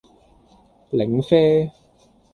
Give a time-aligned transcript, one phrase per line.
[0.97, 1.69] 檸啡